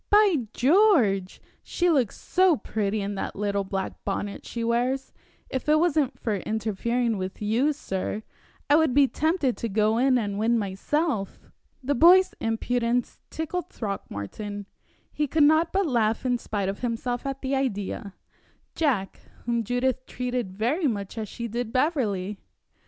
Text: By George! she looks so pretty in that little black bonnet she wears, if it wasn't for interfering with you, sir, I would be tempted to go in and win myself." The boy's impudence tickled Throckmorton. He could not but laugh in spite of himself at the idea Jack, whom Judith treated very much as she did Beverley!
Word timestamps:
By 0.09 0.47
George! 0.51 1.39
she 1.61 1.87
looks 1.91 2.17
so 2.19 2.57
pretty 2.57 3.01
in 3.01 3.13
that 3.13 3.35
little 3.35 3.63
black 3.63 4.03
bonnet 4.03 4.47
she 4.47 4.63
wears, 4.63 5.13
if 5.47 5.69
it 5.69 5.77
wasn't 5.77 6.17
for 6.19 6.37
interfering 6.37 7.19
with 7.19 7.39
you, 7.39 7.71
sir, 7.71 8.23
I 8.67 8.77
would 8.77 8.95
be 8.95 9.07
tempted 9.07 9.55
to 9.57 9.69
go 9.69 9.99
in 9.99 10.17
and 10.17 10.39
win 10.39 10.57
myself." 10.57 11.51
The 11.83 11.93
boy's 11.93 12.33
impudence 12.39 13.19
tickled 13.29 13.69
Throckmorton. 13.69 14.65
He 15.13 15.27
could 15.27 15.43
not 15.43 15.71
but 15.71 15.85
laugh 15.85 16.25
in 16.25 16.39
spite 16.39 16.67
of 16.67 16.79
himself 16.79 17.27
at 17.27 17.43
the 17.43 17.55
idea 17.55 18.15
Jack, 18.73 19.19
whom 19.45 19.63
Judith 19.63 20.07
treated 20.07 20.51
very 20.57 20.87
much 20.87 21.15
as 21.15 21.29
she 21.29 21.47
did 21.47 21.71
Beverley! 21.71 22.39